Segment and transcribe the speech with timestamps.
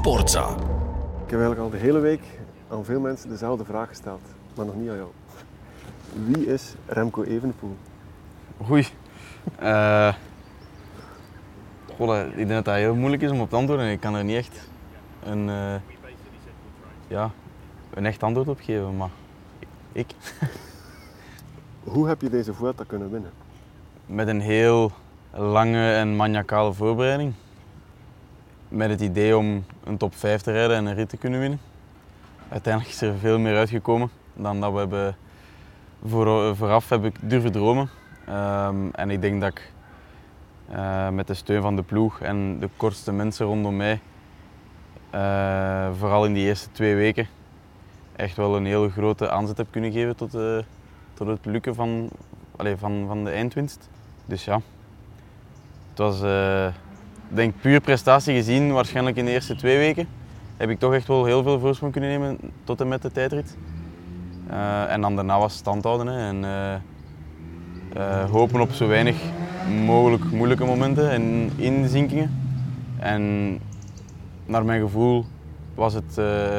[0.00, 0.48] Sportza.
[1.24, 2.20] Ik heb eigenlijk al de hele week
[2.68, 4.20] aan veel mensen dezelfde vraag gesteld,
[4.54, 5.08] maar nog niet aan jou.
[6.26, 7.76] Wie is Remco Evenepoel?
[8.70, 8.86] Oei.
[9.62, 10.14] Uh,
[11.96, 13.90] goh, ik denk dat dat heel moeilijk is om op te antwoorden.
[13.90, 14.68] Ik kan er niet echt
[15.24, 15.74] een, uh,
[17.06, 17.30] ja,
[17.94, 19.10] een echt antwoord op geven, maar
[19.92, 20.14] ik.
[21.92, 23.30] Hoe heb je deze Vuelta kunnen winnen?
[24.06, 24.92] Met een heel
[25.32, 27.34] lange en maniacale voorbereiding.
[28.70, 31.60] Met het idee om een top 5 te rijden en een rit te kunnen winnen.
[32.48, 35.16] Uiteindelijk is er veel meer uitgekomen dan dat we hebben
[36.04, 37.88] voor, vooraf heb ik durven dromen.
[38.28, 39.72] Um, en ik denk dat ik
[40.72, 44.00] uh, met de steun van de ploeg en de kortste mensen rondom mij,
[45.14, 47.28] uh, vooral in die eerste twee weken,
[48.16, 50.58] echt wel een hele grote aanzet heb kunnen geven tot, uh,
[51.14, 52.10] tot het lukken van,
[52.56, 53.88] allez, van, van de eindwinst.
[54.26, 54.60] Dus ja,
[55.88, 56.20] het was
[57.30, 60.08] denk puur prestatie gezien, waarschijnlijk in de eerste twee weken,
[60.56, 63.56] heb ik toch echt wel heel veel voorsprong kunnen nemen tot en met de tijdrit.
[64.50, 66.74] Uh, en dan daarna was stand houden hè, en uh,
[67.96, 69.16] uh, hopen op zo weinig
[69.84, 72.40] mogelijk moeilijke momenten en inzinkingen.
[72.98, 73.58] En
[74.46, 75.24] naar mijn gevoel
[75.74, 76.16] was het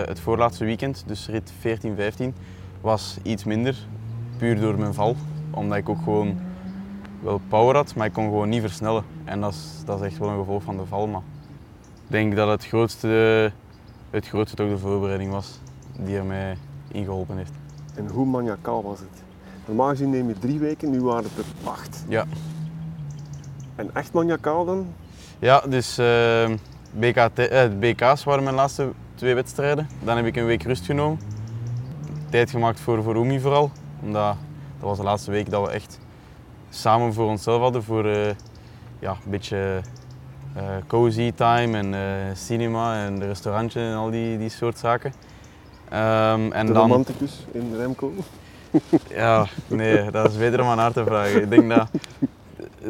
[0.08, 1.53] het voorlaatste weekend, dus rit
[2.22, 2.23] 14-15,
[2.81, 3.75] was iets minder.
[4.38, 5.16] Puur door mijn val,
[5.52, 6.39] omdat ik ook gewoon
[7.22, 9.03] wel power had, maar ik kon gewoon niet versnellen.
[9.23, 11.08] En dat is, dat is echt wel een gevolg van de val.
[11.08, 11.22] Maar
[12.05, 13.52] ik denk dat het grootste,
[14.09, 15.59] het grootste toch de voorbereiding was
[16.00, 16.58] die er mij
[16.91, 17.52] in geholpen heeft.
[17.95, 19.23] En hoe maniacaal was het?
[19.66, 22.05] Normaal gezien neem je drie weken, nu waren het er acht.
[22.08, 22.25] Ja.
[23.75, 24.88] En echt maniacaal dan?
[25.39, 26.58] Ja, dus uh, ehm,
[26.91, 29.88] BKT, eh, BK's waren mijn laatste twee wedstrijden.
[30.03, 31.19] Dan heb ik een week rust genomen.
[32.30, 33.72] Tijd gemaakt voor, voor Oemi vooral.
[34.02, 34.35] Omdat
[34.80, 36.00] dat was de laatste week dat we echt
[36.72, 37.83] samen voor onszelf hadden.
[37.83, 38.27] Voor uh,
[39.00, 39.81] ja, een beetje
[40.58, 45.13] uh, cozy time en uh, cinema en de restaurantje en al die, die soort zaken.
[45.94, 46.81] Um, en de dan...
[46.81, 48.11] romanticus in Remco?
[49.09, 51.41] ja, nee, dat is wederom aan haar te vragen.
[51.41, 51.90] Ik denk dat...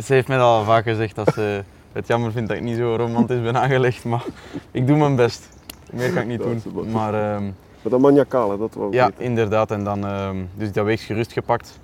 [0.03, 2.95] Ze heeft mij al vaak gezegd dat ze het jammer vindt dat ik niet zo
[2.95, 4.23] romantisch ben aangelegd, maar
[4.72, 5.50] ik doe mijn best.
[5.91, 6.61] Meer kan ik niet doen.
[6.91, 7.44] Maar, um,
[7.81, 9.72] maar dat maniacale, dat wel Ja, inderdaad.
[9.72, 11.79] En dan, um, dus dat week gerust gepakt.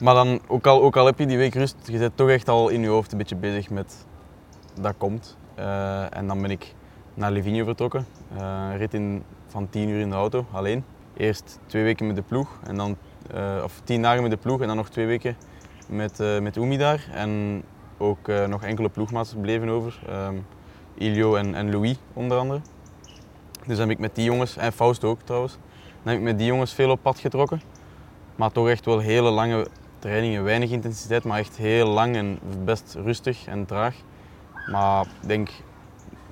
[0.00, 2.68] Maar dan, ook al, ook heb je die week rust, je zit toch echt al
[2.68, 4.06] in je hoofd een beetje bezig met
[4.80, 5.36] dat komt.
[5.58, 6.74] Uh, en dan ben ik
[7.14, 8.06] naar Livigno vertrokken.
[8.36, 10.84] Uh, rit in, van 10 uur in de auto, alleen.
[11.16, 12.96] Eerst twee weken met de ploeg, en dan,
[13.34, 15.36] uh, of tien dagen met de ploeg en dan nog twee weken
[15.88, 17.08] met, uh, met Umi daar.
[17.12, 17.62] En
[17.98, 20.00] ook nog enkele ploegmaats bleven over.
[20.10, 20.46] Um,
[20.94, 22.60] Ilio en, en Louis onder andere.
[23.66, 25.52] Dus dan heb ik met die jongens, en Faust ook trouwens,
[26.02, 27.60] dan heb ik met die jongens veel op pad getrokken.
[28.36, 29.66] Maar toch echt wel hele lange
[30.00, 33.94] trainingen, weinig intensiteit, maar echt heel lang en best rustig en traag.
[34.70, 35.50] Maar ik denk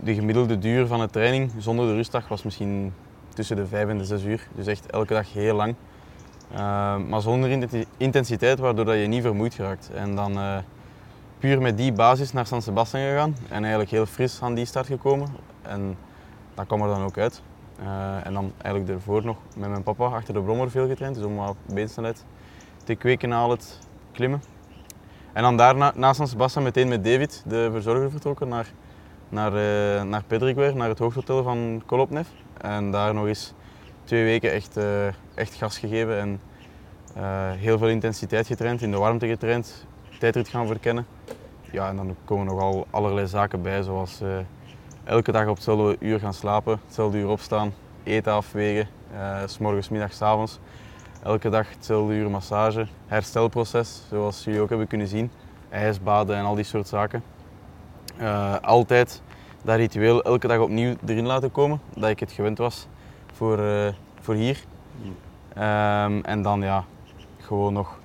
[0.00, 2.92] de gemiddelde duur van de training zonder de rustdag was misschien
[3.34, 4.48] tussen de 5 en de 6 uur.
[4.54, 5.74] Dus echt elke dag heel lang.
[6.52, 6.58] Uh,
[6.96, 9.90] maar zonder intensiteit, waardoor dat je niet vermoeid geraakt.
[9.94, 10.56] En dan uh,
[11.38, 14.86] puur met die basis naar San Sebastian gegaan en eigenlijk heel fris aan die start
[14.86, 15.28] gekomen.
[15.62, 15.96] En
[16.54, 17.42] dat kwam er dan ook uit.
[17.80, 21.24] Uh, en dan eigenlijk ervoor nog met mijn papa achter de brommer veel getraind, dus
[21.24, 22.24] om wat beensnelheid
[22.88, 23.78] te kweken na het
[24.12, 24.42] klimmen.
[25.32, 28.66] En dan daarna, na San Sebastian, meteen met David, de verzorger, vertrokken naar
[29.28, 32.26] naar, uh, naar Pedriguer, naar het hoofdhotel van Kolopnev.
[32.60, 33.52] En daar nog eens
[34.04, 36.40] twee weken echt, uh, echt gas gegeven en
[37.16, 37.22] uh,
[37.52, 39.86] heel veel intensiteit getraind, in de warmte getraind,
[40.18, 41.06] tijdrit gaan verkennen.
[41.70, 44.20] Ja, en dan komen nogal allerlei zaken bij, zoals
[45.04, 48.88] elke dag op hetzelfde uur gaan slapen, hetzelfde uur opstaan, eten afwegen,
[49.46, 50.58] s morgens, middags, avonds.
[51.22, 55.30] Elke dag hetzelfde uur massage, herstelproces, zoals jullie ook hebben kunnen zien,
[55.70, 57.22] ijsbaden en al die soort zaken.
[58.20, 59.22] Uh, altijd
[59.62, 62.86] dat ritueel elke dag opnieuw erin laten komen, dat ik het gewend was
[63.32, 63.88] voor, uh,
[64.20, 64.64] voor hier.
[65.56, 66.84] Um, en dan ja,
[67.38, 67.98] gewoon nog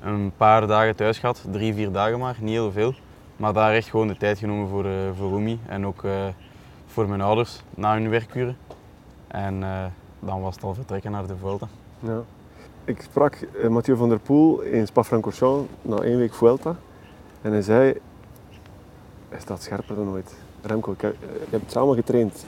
[0.00, 2.94] een paar dagen thuis gehad, drie, vier dagen maar, niet heel veel.
[3.36, 6.04] Maar daar echt gewoon de tijd genomen voor, uh, voor Rumi en ook
[6.86, 8.56] voor mijn ouders na hun werkuren.
[9.26, 9.60] En
[10.20, 11.68] dan was het al vertrekken naar de Vuelta.
[11.98, 12.22] Ja.
[12.86, 13.36] Ik sprak
[13.68, 16.76] Mathieu van der Poel in Spa-Francorchamps na één week Vuelta.
[17.42, 17.94] En hij zei,
[19.28, 20.34] hij staat scherper dan ooit.
[20.62, 22.46] Remco, ik heb, ik heb samen getraind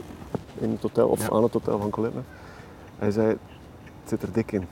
[0.57, 2.19] in het hotel of aan het hotel van Colette.
[2.97, 3.39] Hij zei, het
[4.05, 4.67] zit er dik in.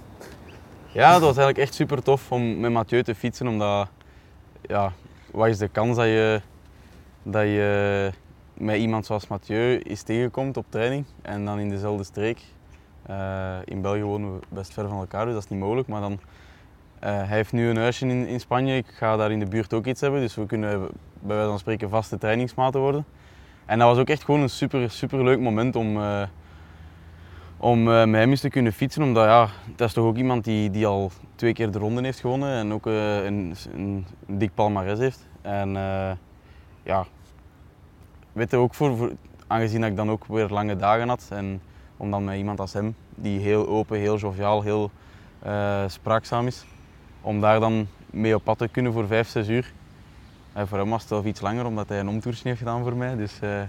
[0.92, 3.88] Ja, dat was eigenlijk echt super tof om met Mathieu te fietsen, omdat
[4.62, 4.94] ja,
[5.32, 6.42] wat is de kans dat je,
[7.24, 8.12] dat je
[8.54, 12.40] met iemand zoals Mathieu is tegenkomt op training en dan in dezelfde streek.
[13.10, 15.88] Uh, in België wonen we best ver van elkaar, dus dat is niet mogelijk.
[15.88, 16.20] Maar dan, uh,
[17.00, 19.86] hij heeft nu een huisje in, in Spanje, ik ga daar in de buurt ook
[19.86, 20.80] iets hebben, dus we kunnen
[21.20, 23.06] bij wijze van spreken vaste trainingsmaten worden.
[23.66, 26.22] En dat was ook echt gewoon een super, super leuk moment om, uh,
[27.58, 29.04] om met hem eens te kunnen fietsen.
[29.04, 32.20] Omdat ja, dat is toch ook iemand die, die al twee keer de ronde heeft
[32.20, 35.28] gewonnen en ook een, een, dik palmarès heeft.
[35.42, 35.70] En
[36.84, 37.06] ja,
[38.34, 39.12] weet je, ook voor, voor,
[39.48, 41.62] aangezien ik dan ook weer lange dagen had en
[41.98, 44.92] om dan met iemand als hem, die heel open, heel joviaal, heel
[45.88, 46.66] spraakzaam is,
[47.22, 49.74] om daar dan mee op pad te kunnen voor 5, 6 uur.
[50.54, 52.96] En voor hem was het wel iets langer, omdat hij een omtoersje heeft gedaan voor
[52.96, 53.16] mij.
[53.16, 53.62] Dus uh,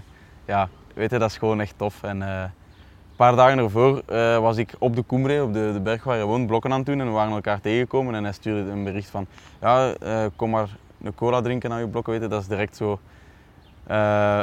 [0.45, 2.03] ja, weet je, dat is gewoon echt tof.
[2.03, 4.03] En, uh, een paar dagen ervoor
[4.41, 6.85] was ik op de Koemre, op de, de berg waar hij woont, blokken aan het
[6.85, 6.99] doen.
[6.99, 9.25] En we waren elkaar tegengekomen en hij stuurde een bericht van
[9.61, 9.93] ja,
[10.35, 10.69] kom maar
[11.01, 12.13] een cola drinken aan je blokken.
[12.13, 12.99] Weet je, dat is direct zo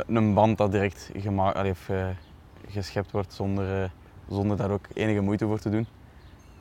[0.07, 1.75] een band dat direct gemaakt, allee,
[2.69, 3.91] geschept wordt zonder,
[4.29, 5.87] zonder daar ook enige moeite voor te doen.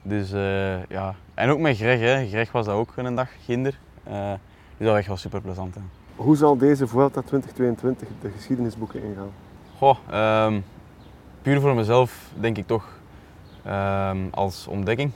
[0.02, 0.30] Dus
[0.90, 2.00] ja, en ook met Greg.
[2.00, 2.28] Hè.
[2.28, 3.80] Greg was dat ook een dag, ginder.
[4.04, 4.18] Dus
[4.78, 5.76] dat was echt wel super plezant.
[5.76, 5.82] Hè.
[6.16, 9.32] Hoe zal deze Vuelta 2022 de geschiedenisboeken ingaan?
[9.78, 9.98] Goh,
[10.48, 10.64] um,
[11.42, 13.00] puur voor mezelf denk ik toch
[13.68, 15.12] um, als ontdekking.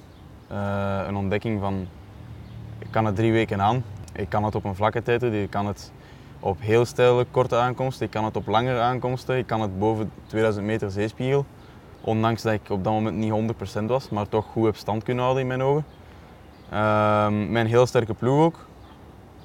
[0.52, 1.88] Uh, een ontdekking van,
[2.80, 3.84] ik kan het drie weken aan.
[4.14, 5.92] Ik kan het op een vlakke tijd doen, ik kan het
[6.40, 10.12] op heel steile korte aankomsten, ik kan het op langere aankomsten, ik kan het boven
[10.28, 11.46] 2000 meter zeespiegel.
[12.02, 15.24] Ondanks dat ik op dat moment niet 100% was, maar toch goed heb stand kunnen
[15.24, 15.86] houden in mijn ogen.
[16.74, 18.68] Uh, mijn heel sterke ploeg ook.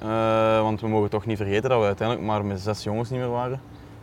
[0.02, 3.20] Uh, want we mogen toch niet vergeten dat we uiteindelijk maar met zes jongens niet
[3.20, 3.60] meer waren.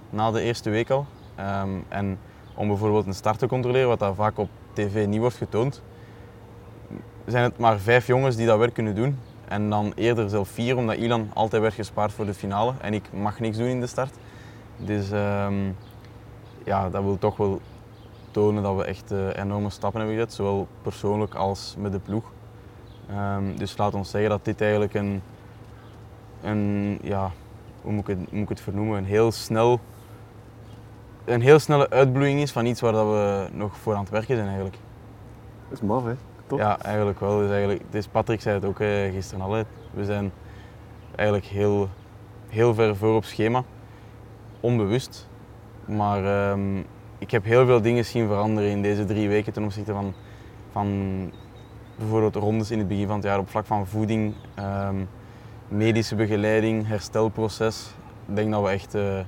[0.10, 1.06] Na de eerste week al.
[1.40, 2.20] Um, en
[2.56, 5.82] om bijvoorbeeld een start te controleren, wat daar vaak op tv niet wordt getoond,
[7.26, 9.18] zijn het maar vijf jongens die dat werk kunnen doen.
[9.52, 12.74] En dan eerder zelf vier, omdat Ilan altijd werd gespaard voor de finale.
[12.82, 14.14] En ik mag niks doen in de start.
[14.78, 15.78] Dus um,
[16.64, 17.62] ja, dat wil toch wel
[18.32, 20.34] tonen dat we echt uh, enorme stappen hebben gezet.
[20.34, 22.24] Zowel persoonlijk als met de ploeg.
[23.12, 25.22] Um, dus laat ons zeggen dat dit eigenlijk een
[26.44, 27.32] een, ja,
[27.82, 29.80] hoe moet ik, het, moet ik het vernoemen, een heel, snel,
[31.26, 34.36] een heel snelle uitbloeiing is van iets waar dat we nog voor aan het werken
[34.36, 34.78] zijn eigenlijk.
[35.70, 36.14] Dat is maf hè?
[36.58, 37.38] Ja, eigenlijk wel.
[37.38, 39.64] Dus eigenlijk, dus Patrick zei het ook eh, gisteren al.
[39.94, 40.32] We zijn
[41.16, 41.90] eigenlijk heel,
[42.50, 43.64] heel ver voor op schema.
[44.60, 45.28] Onbewust.
[45.86, 46.78] Maar ehm,
[47.18, 50.14] ik heb heel veel dingen zien veranderen in deze drie weken ten opzichte van,
[50.72, 50.88] van
[51.98, 54.34] bijvoorbeeld rondes in het begin van het jaar op vlak van voeding.
[54.56, 54.96] Ehm,
[55.68, 57.94] medische begeleiding, herstelproces.
[58.28, 59.20] Ik denk dat we echt uh,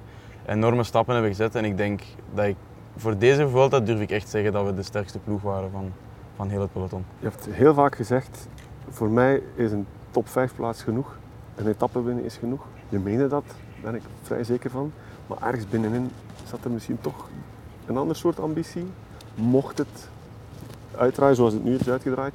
[0.46, 1.56] enorme stappen hebben gezet.
[1.56, 2.02] En ik denk
[2.34, 2.56] dat ik
[2.96, 5.92] voor deze Vuelta durf ik echt zeggen dat we de sterkste ploeg waren van,
[6.36, 7.06] van heel het peloton.
[7.20, 8.48] Je hebt heel vaak gezegd,
[8.90, 11.18] voor mij is een top 5 plaats genoeg.
[11.56, 12.66] Een etappe winnen is genoeg.
[12.90, 14.92] Je meende dat, daar ben ik vrij zeker van.
[15.28, 16.12] Maar ergens binnenin
[16.48, 17.30] zat er misschien toch
[17.86, 18.86] een ander soort ambitie.
[19.36, 20.10] Mocht het
[20.96, 22.34] uitdraaien zoals het nu is uitgedraaid,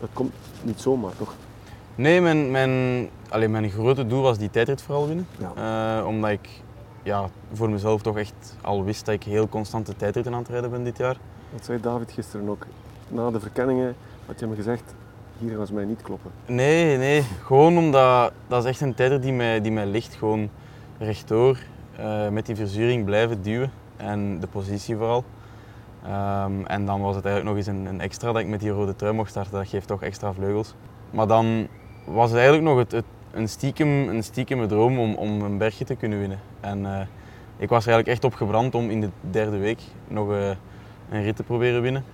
[0.00, 0.32] dat komt
[0.62, 1.34] niet zomaar, toch?
[1.94, 5.26] Nee, mijn, mijn, alleen mijn grote doel was die tijdrit vooral winnen.
[5.56, 6.48] Uh, omdat ik
[7.02, 10.70] ja, voor mezelf toch echt al wist dat ik heel constante tijdritten aan het rijden
[10.70, 11.16] ben dit jaar.
[11.52, 12.66] Dat zei David gisteren ook.
[13.10, 13.94] Na de verkenningen
[14.26, 14.94] had je hem gezegd,
[15.38, 16.30] hier ze mij niet kloppen.
[16.46, 17.22] Nee, nee.
[17.22, 20.14] Gewoon omdat dat is echt een tijdrit die mij, die mij ligt.
[20.14, 20.48] Gewoon
[20.98, 21.58] rechtdoor,
[22.00, 23.70] uh, met die verzuring blijven duwen.
[23.96, 25.24] En de positie vooral.
[26.06, 28.70] Um, en dan was het eigenlijk nog eens een, een, extra dat ik met die
[28.70, 29.52] rode trui mocht starten.
[29.52, 30.74] Dat geeft toch extra vleugels.
[31.10, 31.68] Maar dan
[32.04, 35.94] was het eigenlijk nog het, het, een, stiekem, een droom om, om een bergje te
[35.94, 36.38] kunnen winnen.
[36.60, 37.00] En uh,
[37.56, 40.48] ik was er eigenlijk echt op gebrand om in de derde week nog uh,
[41.10, 42.04] een rit te proberen winnen.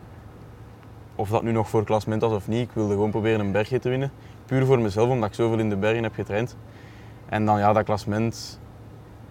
[1.17, 3.79] Of dat nu nog voor klassement was of niet, ik wilde gewoon proberen een bergje
[3.79, 4.11] te winnen.
[4.47, 6.57] Puur voor mezelf, omdat ik zoveel in de bergen heb getraind.
[7.29, 8.61] En dan ja, dat klassement,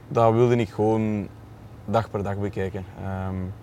[0.08, 1.28] dat wilde ik gewoon
[1.86, 2.86] dag per dag bekijken.
[3.28, 3.54] Um,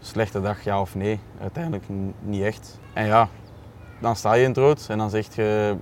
[0.00, 1.20] slechte dag, ja of nee?
[1.40, 1.84] Uiteindelijk
[2.20, 2.80] niet echt.
[2.92, 3.28] En ja,
[4.00, 5.76] dan sta je in het en dan zeg je,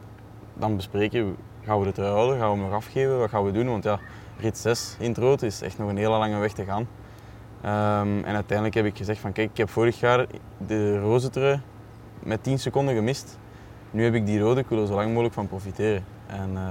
[0.54, 1.32] dan bespreek je,
[1.64, 3.68] gaan we trui houden, gaan we hem nog afgeven, wat gaan we doen?
[3.68, 3.98] Want ja,
[4.36, 6.88] rit 6 in het is echt nog een hele lange weg te gaan.
[7.64, 10.26] Um, en uiteindelijk heb ik gezegd van kijk, ik heb vorig jaar
[10.66, 11.60] de roze trui
[12.22, 13.38] met 10 seconden gemist.
[13.90, 16.04] Nu heb ik die rode, ik wil er zo lang mogelijk van profiteren.
[16.26, 16.68] En uh,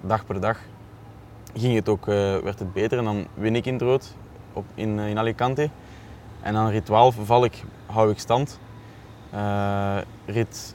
[0.00, 0.58] dag per dag
[1.54, 4.14] ging het ook, uh, werd het beter en dan win ik in het rood
[4.52, 5.70] op, in, uh, in Alicante.
[6.40, 8.60] En dan rit 12 val ik, hou ik stand.
[10.26, 10.74] Rit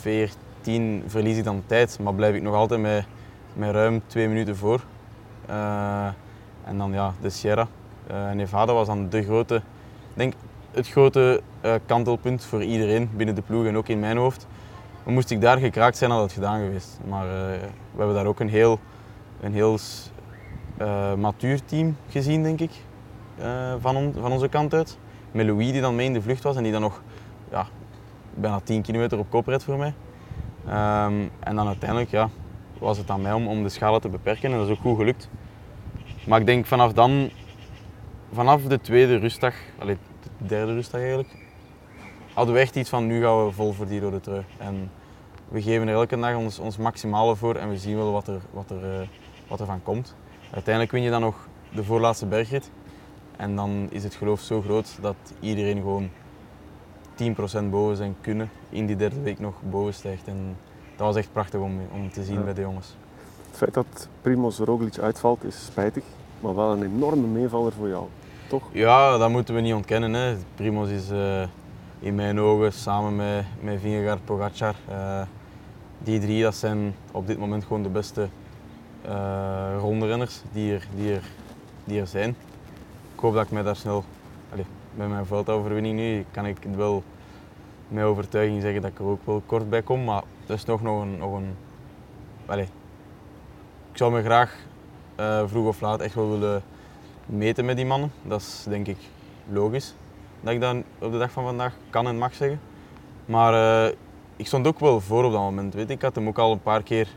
[0.00, 3.06] 14 verlies ik dan tijd, maar blijf ik nog altijd met,
[3.52, 4.84] met ruim twee minuten voor.
[6.64, 7.68] En dan ja, de Sierra.
[8.10, 9.62] Uh, Nevada was dan de grote,
[10.14, 10.32] denk
[10.70, 11.40] het grote
[11.86, 14.46] kantelpunt voor iedereen binnen de ploeg en ook in mijn hoofd.
[15.04, 16.98] Moest ik daar gekraakt zijn, had het gedaan geweest.
[17.08, 18.78] Maar we hebben daar ook een heel,
[19.40, 19.78] een heel
[21.16, 22.70] matuur team gezien, denk ik,
[23.80, 24.98] van, on, van onze kant uit.
[25.32, 27.02] Met Louis die dan mee in de vlucht was en die dan nog
[27.50, 27.66] ja,
[28.34, 29.94] bijna 10 kilometer op kop reed voor mij.
[30.66, 32.28] Um, en dan uiteindelijk ja,
[32.78, 34.96] was het aan mij om, om de schade te beperken en dat is ook goed
[34.96, 35.28] gelukt.
[36.26, 37.30] Maar ik denk vanaf dan,
[38.32, 41.34] vanaf de tweede rustdag, allee, de derde rustdag eigenlijk,
[42.34, 44.44] hadden we echt iets van nu gaan we vol voor die rode trui.
[44.58, 44.90] En
[45.48, 48.40] we geven er elke dag ons, ons maximale voor en we zien wel wat er,
[48.50, 49.06] wat, er, uh,
[49.48, 50.14] wat er van komt.
[50.50, 52.70] Uiteindelijk win je dan nog de voorlaatste bergrit.
[53.36, 56.10] En dan is het geloof zo groot dat iedereen gewoon
[57.64, 60.26] 10% boven zijn kunnen in die derde week nog boven stijgt.
[60.26, 60.56] En
[60.96, 62.96] dat was echt prachtig om, om te zien bij de jongens.
[63.48, 66.04] Het feit dat Primoz Roglic uitvalt is spijtig,
[66.40, 68.06] maar wel een enorme meevaller voor jou,
[68.52, 68.68] toch?
[68.72, 70.12] Ja, dat moeten we niet ontkennen.
[70.12, 70.36] Hè.
[70.54, 71.42] Primoz is uh,
[71.98, 75.22] in mijn ogen samen met, met Vingegaard, Pogacar, uh,
[75.98, 78.28] die drie dat zijn op dit moment gewoon de beste
[79.06, 81.22] uh, rondrenners die er, die, er,
[81.84, 82.28] die er zijn.
[83.14, 84.04] Ik hoop dat ik mij daar snel,
[84.52, 87.02] allez, met mijn veldoverwinning nu, kan ik wel
[87.88, 90.82] met overtuiging zeggen dat ik er ook wel kort bij kom, maar dat is toch
[90.82, 91.56] nog een, nog een
[92.46, 92.68] allez,
[93.92, 94.56] ik zou me graag
[95.46, 96.62] vroeg of laat echt wel willen
[97.32, 98.12] meten met die mannen.
[98.22, 98.98] Dat is denk ik
[99.48, 99.94] logisch
[100.42, 102.60] dat ik dat op de dag van vandaag kan en mag zeggen.
[103.24, 103.92] Maar uh,
[104.36, 105.74] ik stond ook wel voor op dat moment.
[105.74, 106.02] Weet ik.
[106.02, 107.08] had hem ook al een paar keer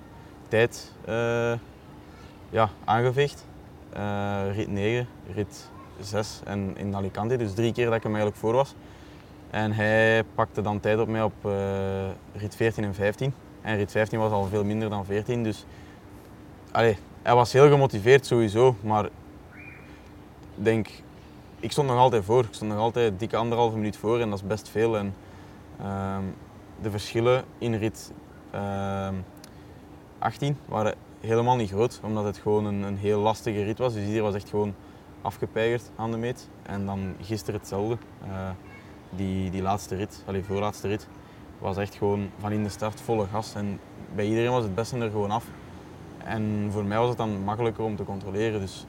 [0.48, 1.54] tijd uh,
[2.50, 3.46] ja, aangeveegd.
[4.54, 5.70] rit 9, rit
[6.00, 7.38] 6 en in Alicante.
[7.38, 8.76] Dus drie keer dat ik hem eigenlijk voor was.
[9.50, 11.34] En hij pakte dan tijd op mij op
[12.34, 13.34] rit 14 en 15.
[13.62, 15.44] En rit 15 was al veel minder dan 14.
[15.44, 15.66] Dus
[16.72, 19.10] allee, hij was heel gemotiveerd sowieso, maar
[20.56, 20.88] denk,
[21.60, 22.44] ik stond nog altijd voor.
[22.44, 24.98] Ik stond nog altijd dikke anderhalve minuut voor en dat is best veel.
[24.98, 25.14] En,
[25.82, 26.18] uh,
[26.82, 28.12] de verschillen in rit
[28.56, 29.10] uh,
[30.20, 33.94] 18 waren helemaal niet groot, omdat het gewoon een, een, heel lastige rit was.
[33.94, 34.74] Dus iedereen was echt gewoon
[35.22, 36.50] afgepeigerd aan de meet.
[36.64, 37.98] En dan gisteren hetzelfde.
[38.28, 38.50] Uh,
[39.10, 41.08] die, die laatste rit, allee, voorlaatste rit,
[41.60, 43.56] was echt gewoon van in de start volle gas.
[43.56, 43.80] En
[44.16, 45.46] bij iedereen was het beste er gewoon af.
[46.18, 48.60] En voor mij was het dan makkelijker om te controleren.
[48.60, 48.86] Dus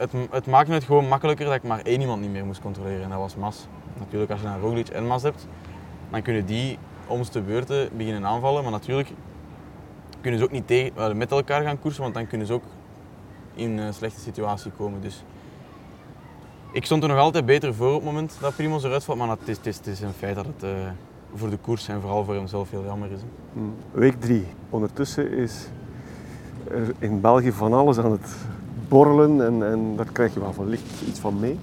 [0.00, 3.02] het, het maakte het gewoon makkelijker dat ik maar één iemand niet meer moest controleren.
[3.02, 3.66] En dat was Mas.
[3.98, 5.46] Natuurlijk, als je een Roglic en Mas hebt,
[6.10, 8.62] dan kunnen die om de beurten beginnen aanvallen.
[8.62, 9.10] Maar natuurlijk
[10.20, 12.64] kunnen ze ook niet tegen, met elkaar gaan koersen, want dan kunnen ze ook
[13.54, 15.00] in een slechte situatie komen.
[15.00, 15.24] Dus
[16.72, 19.18] ik stond er nog altijd beter voor op het moment dat Primoz eruit valt.
[19.18, 20.70] Maar het is, is, een feit dat het uh,
[21.34, 23.20] voor de koers en vooral voor hemzelf heel jammer is.
[23.20, 23.60] Hè.
[24.00, 24.46] Week 3.
[24.70, 25.68] Ondertussen is
[26.70, 28.36] er in België van alles aan het
[28.90, 31.58] borrelen en, en daar krijg je wel van licht iets van mee.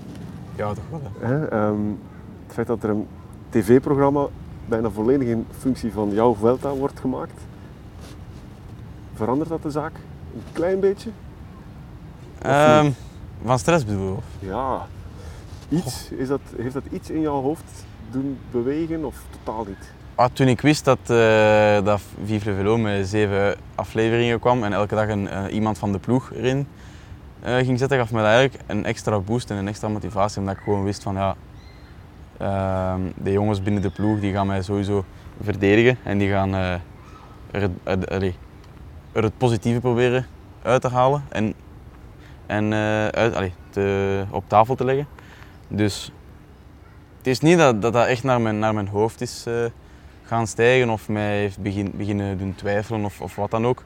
[0.55, 1.01] Ja, toch wel.
[1.19, 1.65] Hè?
[1.67, 2.00] Um,
[2.46, 3.07] het feit dat er een
[3.50, 4.27] tv-programma
[4.65, 7.41] bijna volledig in functie van jouw Vuelta wordt gemaakt,
[9.13, 9.93] verandert dat de zaak
[10.34, 11.10] een klein beetje?
[12.46, 12.96] Um,
[13.46, 14.48] van stress bedoel je?
[14.48, 14.88] Ja,
[15.69, 16.12] iets.
[16.12, 19.91] Is dat, heeft dat iets in jouw hoofd doen bewegen of totaal niet?
[20.15, 24.96] Ah, toen ik wist dat, uh, dat Vivre Velo met zeven afleveringen kwam en elke
[24.96, 26.67] dag een, uh, iemand van de ploeg erin
[27.46, 30.39] uh, ging zetten, gaf dat eigenlijk een extra boost en een extra motivatie.
[30.39, 31.36] Omdat ik gewoon wist van ja,
[32.38, 35.06] ehm, de jongens binnen de ploeg die gaan mij sowieso
[35.41, 36.82] verdedigen en die gaan er,
[37.51, 38.34] het, er,
[39.13, 40.25] het positieve proberen
[40.62, 41.53] uit te halen en,
[42.46, 42.70] en
[43.70, 45.08] te, op tafel te leggen.
[45.67, 46.12] Dus
[47.17, 49.46] het is niet dat dat, dat echt naar mijn, naar mijn hoofd is
[50.27, 53.84] gaan stijgen of mij heeft begin, beginnen doen twijfelen of, of wat dan ook.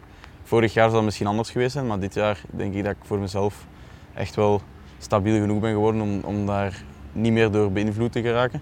[0.52, 2.98] Vorig jaar zal het misschien anders geweest zijn, maar dit jaar denk ik dat ik
[3.04, 3.66] voor mezelf
[4.14, 4.62] echt wel
[4.98, 8.62] stabiel genoeg ben geworden om, om daar niet meer door beïnvloed te geraken.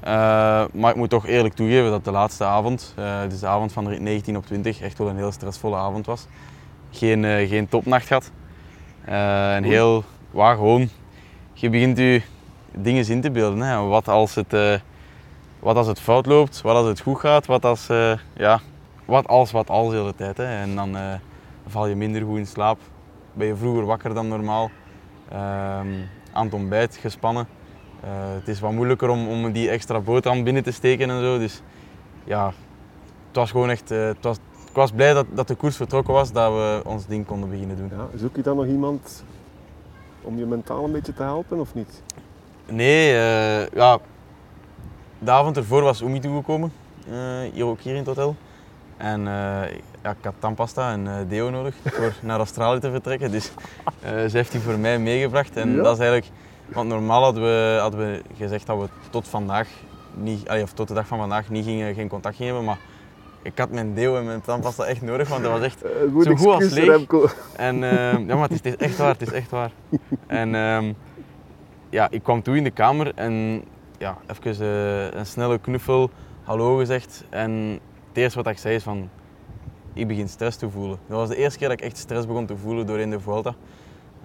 [0.00, 0.08] Uh,
[0.72, 4.02] maar ik moet toch eerlijk toegeven dat de laatste avond, uh, dus de avond van
[4.02, 6.26] 19 op 20, echt wel een heel stressvolle avond was.
[6.90, 8.30] Geen, uh, geen topnacht gehad.
[9.04, 10.88] een heel, waar gewoon,
[11.52, 12.22] je begint je
[12.74, 13.60] dingen in te beelden.
[13.60, 13.76] Hè.
[13.76, 14.82] Wat als het
[15.58, 17.86] wat als het fout loopt, wat als het goed gaat, wat als,
[18.36, 18.60] ja,
[19.06, 20.36] wat als, wat als de hele tijd.
[20.36, 20.44] Hè.
[20.44, 21.14] En dan uh,
[21.66, 22.78] val je minder goed in slaap.
[23.32, 24.70] Ben je vroeger wakker dan normaal.
[25.32, 25.38] Uh,
[26.32, 27.48] aan het ontbijt gespannen.
[28.04, 31.38] Uh, het is wat moeilijker om, om die extra boterham binnen te steken en zo.
[31.38, 31.62] Dus
[32.24, 32.46] ja,
[33.26, 33.88] het was gewoon echt.
[33.88, 34.36] het was,
[34.68, 37.76] ik was blij dat, dat de koers vertrokken was, dat we ons ding konden beginnen
[37.76, 37.90] doen.
[37.96, 39.24] Ja, zoek je dan nog iemand
[40.22, 42.02] om je mentaal een beetje te helpen of niet?
[42.68, 43.12] Nee,
[43.74, 43.98] ja,
[45.18, 46.72] de avond ervoor was Oemi toegekomen,
[47.52, 48.36] hier ook hier in het hotel.
[48.96, 49.26] En uh,
[50.02, 53.30] ja, ik had tandpasta en uh, deo nodig voor naar Australië te vertrekken.
[53.30, 53.52] Dus
[54.02, 55.56] ze heeft die voor mij meegebracht.
[55.56, 56.32] En dat is eigenlijk,
[56.66, 59.68] want normaal hadden we, hadden we gezegd dat we tot vandaag,
[60.14, 62.70] niet, of tot de dag van vandaag niet gingen, geen contact gingen hebben.
[62.70, 62.80] Maar
[63.42, 65.78] ik had mijn deo en mijn tandpasta echt nodig, want dat was echt
[66.24, 67.06] zo goed als leeg.
[67.56, 67.76] En
[68.26, 69.70] ja, maar het is, het is, echt waar, het is echt waar.
[70.26, 70.92] En ehm,
[71.90, 73.64] ja, ik kwam toe in de kamer en
[73.98, 74.66] ja, even
[75.18, 76.10] een snelle knuffel,
[76.44, 77.24] hallo gezegd.
[77.30, 77.80] En
[78.16, 79.10] het eerste wat ik zei is van,
[79.92, 80.98] ik begin stress te voelen.
[81.06, 83.54] Dat was de eerste keer dat ik echt stress begon te voelen doorheen de Vuelta.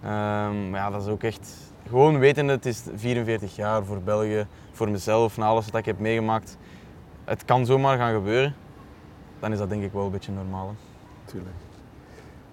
[0.02, 1.58] Ehm, maar ja, dat is ook echt
[1.88, 6.00] gewoon weten, het is 44 jaar voor België, voor mezelf, na alles wat ik heb
[6.00, 6.58] meegemaakt.
[7.24, 8.56] Het kan zomaar gaan gebeuren.
[9.40, 10.68] Dan is dat denk ik wel een beetje normaal.
[10.68, 10.74] Hè.
[11.32, 11.56] Tuurlijk.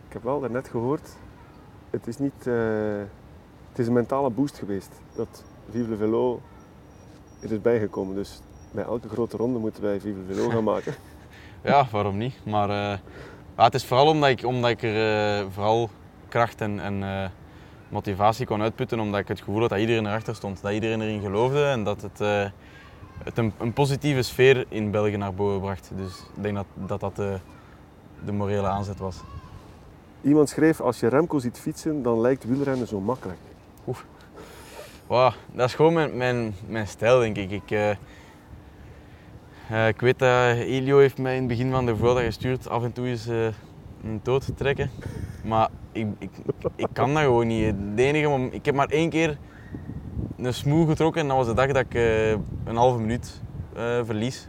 [0.06, 1.16] Ik heb wel daarnet gehoord,
[1.90, 2.46] het is niet...
[2.46, 2.54] eh,
[3.70, 6.40] het is een mentale boost geweest dat Vive le Velo
[7.40, 8.14] er is bijgekomen.
[8.14, 8.40] Dus
[8.70, 10.94] bij elke grote ronde moeten wij Vive le Velo gaan maken.
[11.62, 12.34] Ja, waarom niet?
[12.44, 12.98] Maar eh,
[13.56, 15.90] het is vooral omdat ik, omdat ik er eh, vooral
[16.28, 17.28] kracht en, en eh,
[17.88, 19.00] motivatie kon uitputten.
[19.00, 20.62] Omdat ik het gevoel had dat iedereen erachter stond.
[20.62, 22.18] Dat iedereen erin geloofde en dat het,
[23.24, 25.90] het een, een positieve sfeer in België naar boven bracht.
[25.96, 27.38] Dus ik denk dat dat, dat de,
[28.24, 29.16] de morele aanzet was.
[30.22, 33.38] Iemand schreef, als je Remco ziet fietsen, dan lijkt wielrennen zo makkelijk.
[35.06, 37.50] Wow, dat is gewoon mijn, mijn, mijn stijl, denk ik.
[37.50, 37.96] Ik,
[39.70, 42.82] eh, ik weet dat Elio heeft mij in het begin van de Vuelta gestuurd af
[42.82, 43.46] en toe eens eh,
[44.04, 44.90] een dood te trekken.
[45.44, 46.30] Maar ik, ik,
[46.76, 47.64] ik kan dat gewoon niet.
[47.64, 49.38] Het enige ik heb maar één keer
[50.36, 52.30] een smoel getrokken en dat was de dag dat ik eh,
[52.64, 53.40] een halve minuut
[53.74, 54.48] eh, verlies.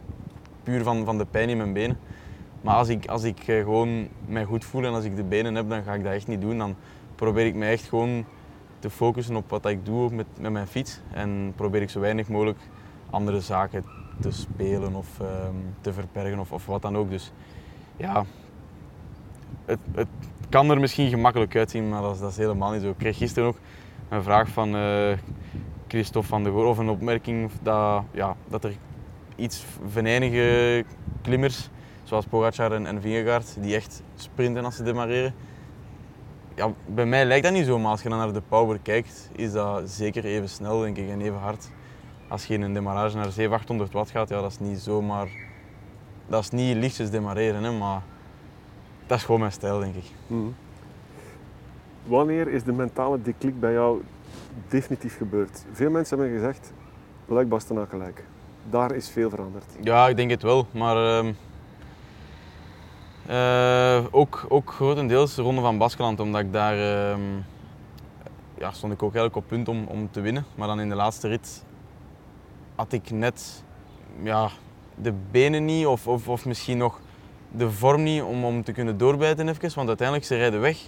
[0.62, 1.98] Puur van, van de pijn in mijn benen.
[2.60, 5.54] Maar als ik, als ik eh, gewoon mij goed voel en als ik de benen
[5.54, 6.58] heb, dan ga ik dat echt niet doen.
[6.58, 6.76] Dan
[7.14, 8.24] probeer ik mij echt gewoon
[8.78, 11.00] te focussen op wat ik doe met, met mijn fiets.
[11.12, 12.58] En probeer ik zo weinig mogelijk
[13.10, 13.84] andere zaken
[14.20, 17.10] te spelen of ehm, te verbergen of, of wat dan ook.
[17.10, 17.32] Dus
[17.96, 18.24] ja,
[19.64, 20.08] het, het
[20.48, 22.88] kan er misschien gemakkelijk uitzien, maar dat is, is helemaal niet zo.
[22.88, 23.58] Ik kreeg gisteren ook
[24.08, 25.12] een vraag van eh,
[25.88, 28.76] Christophe van de Goor, of een opmerking dat, ja, dat er
[29.36, 30.84] iets venijnige
[31.22, 31.68] klimmers,
[32.02, 35.34] zoals Pogacar en, en Vingegaard, die echt sprinten als ze demareren.
[36.54, 39.30] Ja, bij mij lijkt dat niet zo, maar als je dan naar de power kijkt,
[39.32, 41.70] is dat zeker even snel denk ik, en even hard.
[42.30, 45.28] Als je in een demarrage naar 700, 800 watt gaat, ja, dat is niet zomaar...
[46.26, 48.02] Dat is niet lichtjes demareren, hè, maar
[49.06, 50.04] dat is gewoon mijn stijl, denk ik.
[50.26, 50.48] Mhm.
[52.04, 54.02] Wanneer is de mentale declic bij jou
[54.68, 55.64] definitief gebeurd?
[55.72, 56.72] Veel mensen hebben gezegd,
[57.26, 58.24] Luik Bastenaken Luik.
[58.70, 59.64] Daar is veel veranderd.
[59.82, 61.24] Ja, ik denk het wel, maar
[63.26, 66.74] eh, ook, ook grotendeels de Ronde van Baskeland, omdat ik daar
[67.10, 67.20] ehm,
[68.58, 70.44] ja, stond ik ook eigenlijk op punt om, om te winnen.
[70.54, 71.64] Maar dan in de laatste rit
[72.80, 73.64] had ik net
[74.22, 74.50] ja,
[74.94, 77.00] de benen niet of, of, of misschien nog
[77.50, 80.78] de vorm niet om, om te kunnen doorbijten even, want uiteindelijk ze rijden weg.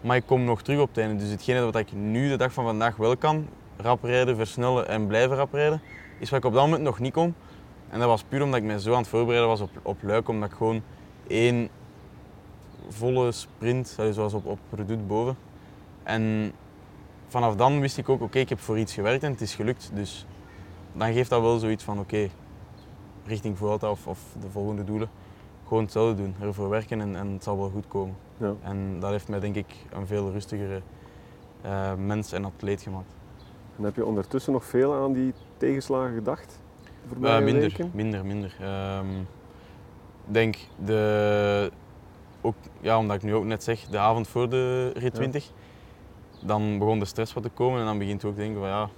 [0.00, 1.16] Maar ik kom nog terug op het einde.
[1.16, 5.06] Dus hetgene wat ik nu de dag van vandaag wel kan, rap rijden, versnellen en
[5.06, 5.80] blijven rap rijden,
[6.18, 7.34] is wat ik op dat moment nog niet kon.
[7.88, 10.28] En dat was puur omdat ik me zo aan het voorbereiden was op, op Luik,
[10.28, 10.82] omdat ik gewoon
[11.26, 11.68] één
[12.88, 15.36] volle sprint, zoals op, op Redoute boven.
[16.02, 16.52] En
[17.28, 19.90] vanaf dan wist ik ook, oké, ik heb voor iets gewerkt en het is gelukt.
[19.94, 20.26] Dus
[20.92, 22.28] dan geeft dat wel zoiets van, oké,
[23.26, 25.08] richting Vuelta of, of de volgende doelen,
[25.66, 28.16] gewoon hetzelfde doen, ervoor werken en, en het zal wel goed komen.
[28.36, 28.54] Ja.
[28.62, 30.82] En dat heeft mij denk ik een veel rustigere
[31.62, 33.14] eh, mens en atleet gemaakt.
[33.76, 36.60] En heb je ondertussen nog veel aan die tegenslagen gedacht?
[37.22, 37.90] Eh, minder, weken?
[37.94, 38.56] minder, minder.
[38.60, 39.20] Ehm,
[40.26, 41.70] Ik denk de,
[42.40, 45.10] ook, ja, omdat ik nu ook net zeg, de avond voor de rit Ja.
[45.10, 45.50] 20,
[46.40, 48.68] dan begon de stress wat te komen en dan begint je ook te denken van
[48.68, 48.88] ja,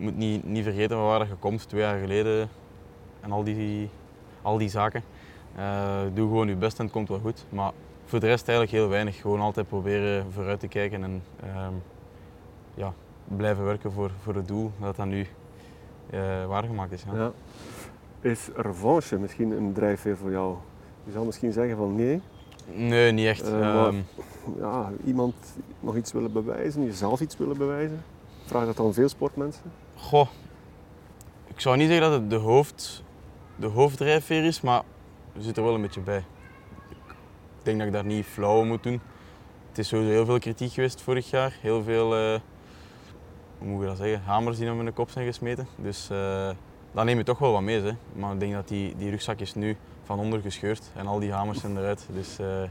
[0.00, 2.48] je moet niet, niet vergeten van waar je komt twee jaar geleden
[3.20, 3.88] en al die,
[4.42, 5.02] al die zaken.
[5.56, 7.44] Eh, doe gewoon je best en het komt wel goed.
[7.48, 7.72] Maar
[8.04, 9.20] voor de rest eigenlijk heel weinig.
[9.20, 11.72] Gewoon altijd proberen vooruit te kijken en ehm,
[12.74, 12.92] ja,
[13.24, 15.26] blijven werken voor, voor het doel dat dat nu
[16.10, 17.04] eh, waargemaakt is.
[17.12, 17.18] Ja.
[17.18, 17.32] Ja.
[18.20, 20.56] Is revanche misschien een drijfveer voor jou?
[21.04, 22.20] Je zou misschien zeggen van nee,
[22.74, 23.42] Nee, niet echt.
[23.42, 23.96] Eh, maar- Ehm,
[24.58, 25.34] ja, iemand
[25.80, 28.02] nog iets willen bewijzen, jezelf iets willen bewijzen.
[28.50, 29.62] Vraag dat dan veel sportmensen?
[29.96, 30.28] Goh,
[31.46, 33.02] ik zou niet zeggen dat het de, hoofd,
[33.56, 34.82] de hoofddrijfveer is, maar
[35.32, 36.24] we zitten er wel een beetje bij.
[37.58, 39.00] Ik denk dat ik daar niet flauw moet doen.
[39.68, 41.58] Het is sowieso heel veel kritiek geweest vorig jaar.
[41.60, 42.40] Heel veel, eh,
[43.58, 45.66] hoe moet je dat zeggen, hamers die naar mijn kop zijn gesmeten.
[45.76, 46.50] Dus eh
[46.92, 47.82] dat neem je toch wel wat mee.
[47.82, 47.92] Hè.
[48.12, 51.32] Maar ik denk dat die, die rugzak is nu van onder gescheurd en al die
[51.32, 52.06] hamers zijn eruit.
[52.12, 52.62] Dus eh,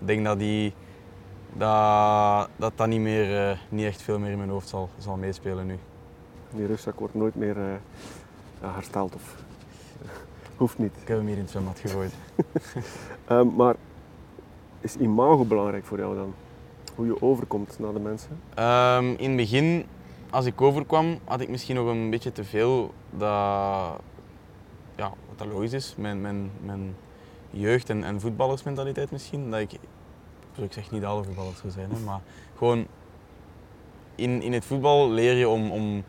[0.00, 0.74] ik denk dat die,
[1.56, 5.16] dat, dat, dat niet, meer, eh, niet echt veel meer in mijn hoofd zal, zal
[5.16, 5.78] meespelen nu.
[6.50, 9.34] Die rugzak wordt nooit meer eh, hersteld of
[10.56, 10.92] hoeft niet.
[11.00, 12.12] Ik heb hem hier in het zwembad gegooid.
[13.24, 13.74] Ehm, maar
[14.80, 16.34] is imago belangrijk voor jou dan?
[16.94, 18.40] Hoe je overkomt naar de mensen?
[18.54, 19.86] Ehm, in het begin,
[20.30, 24.00] als ik overkwam, had ik misschien nog een beetje te veel dat,
[24.96, 26.96] ja, wat dat logisch is, mijn, mijn, mijn
[27.50, 29.50] jeugd- en, en voetballersmentaliteit misschien.
[29.50, 29.70] Dat ik,
[30.54, 32.20] zoals ik zeg, niet alle voetballers zou zijn, hè, maar
[32.56, 32.86] gewoon
[34.14, 36.04] in, in het voetbal leer je om, om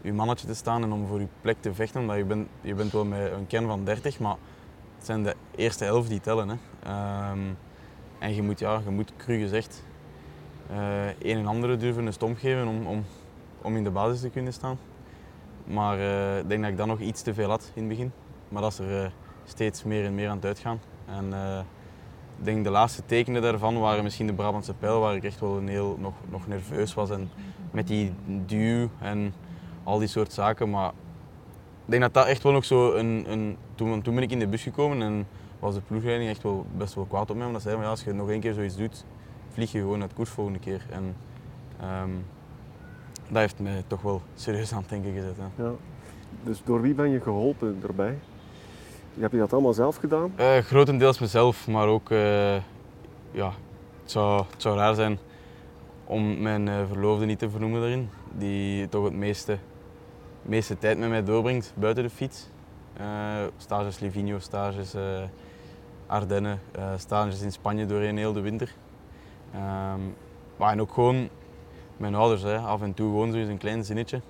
[0.00, 2.00] je mannetje te staan en om voor je plek te vechten.
[2.00, 4.36] Omdat je bent, je bent wel met een kern van 30, maar
[4.96, 6.48] het zijn de eerste elf die tellen.
[6.48, 6.56] Hè.
[6.82, 7.38] Ehm,
[8.18, 9.82] en je moet, ja, je moet cru gezegd
[10.70, 13.04] eh een en andere durven een stomp geven om, om,
[13.62, 14.78] om in de basis te kunnen staan.
[15.64, 18.12] Maar eh, ik denk dat ik dat nog iets te veel had in het begin.
[18.48, 19.10] Maar dat is er eh,
[19.44, 20.80] steeds meer en meer aan het uitgaan.
[21.06, 21.32] En
[22.38, 25.56] ik denk de laatste tekenen daarvan waren misschien de Brabantse pijl, waar ik echt wel
[25.56, 27.10] een heel, nog, nog nerveus was.
[27.10, 27.30] En
[27.70, 28.12] met die
[28.46, 29.34] duw en
[29.84, 30.70] al die soort zaken.
[30.70, 30.88] Maar
[31.84, 33.24] ik denk dat dat echt wel nog zo een...
[33.28, 35.26] een toen, toen ben ik in de bus gekomen en
[35.58, 37.46] was de ploegleiding echt wel best wel kwaad op mij.
[37.46, 39.04] Omdat ze zeiden, ja, als je nog één keer zoiets doet,
[39.48, 40.86] vlieg je gewoon uit koers volgende keer.
[40.90, 41.16] En
[41.80, 42.10] ehm,
[43.28, 45.36] dat heeft mij toch wel serieus aan het denken gezet.
[45.56, 45.72] Ja.
[46.42, 48.18] Dus door wie ben je geholpen erbij?
[49.14, 50.32] Heb je dat allemaal zelf gedaan?
[50.36, 52.54] Eh, grotendeels mezelf, maar ook, eh,
[53.30, 53.52] ja,
[54.02, 55.18] het zou, zou raar zijn
[56.04, 59.58] om mijn eh, verloofde niet te vernoemen daarin, die toch het meeste,
[60.42, 62.48] meeste tijd met mij doorbrengt buiten de fiets.
[63.56, 64.94] Stages Livigno, stages
[66.06, 66.60] Ardennen,
[66.96, 68.74] stages in Spanje doorheen heel de winter.
[69.52, 70.00] Ehm,
[70.56, 71.28] maar en ook gewoon
[71.96, 74.20] mijn ouders, hè, af en toe gewoon zo'n klein zinnetje,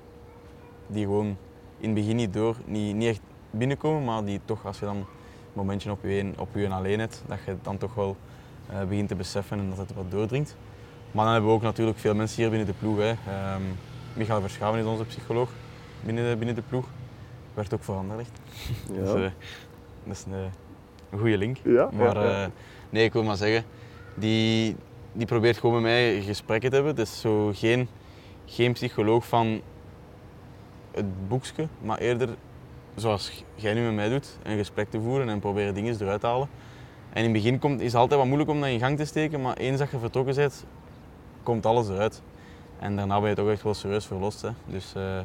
[0.86, 1.36] die gewoon
[1.78, 4.96] in het begin niet door, niet, niet echt binnenkomen, maar die toch als je dan
[4.96, 5.06] een
[5.52, 8.16] momentje op je, een, op je een alleen hebt, dat je het dan toch wel
[8.66, 10.56] eh, begint te beseffen en dat het wat doordringt.
[11.10, 12.96] Maar dan hebben we ook natuurlijk veel mensen hier binnen de ploeg.
[12.96, 13.14] Hè.
[13.26, 13.62] Ehm,
[14.14, 15.50] Michael Verschaven is onze psycholoog
[16.04, 16.86] binnen de, binnen de ploeg.
[17.54, 18.28] Werd ook veranderd.
[18.92, 19.14] Ja.
[19.14, 19.32] Dus,
[20.04, 20.50] dat is een,
[21.10, 21.56] een goede link.
[21.64, 22.50] Ja, Maar ja, eh,
[22.90, 23.64] nee, ik wil maar zeggen,
[24.14, 24.76] die,
[25.12, 26.96] die probeert gewoon met mij gesprekken te hebben.
[26.96, 27.88] Het is zo geen,
[28.46, 29.60] geen psycholoog van
[30.90, 32.28] het boekje, maar eerder
[33.00, 36.26] zoals jij nu met mij doet, een gesprek te voeren en proberen dingen eruit te
[36.26, 36.48] halen.
[37.10, 39.04] En in het begin komt, is het altijd wat moeilijk om dat in gang te
[39.04, 40.64] steken, maar eens dat je vertrokken bent,
[41.42, 42.22] komt alles eruit.
[42.78, 44.42] En daarna ben je toch echt wel serieus verlost.
[44.42, 44.50] Hè.
[44.66, 45.20] Dus eh,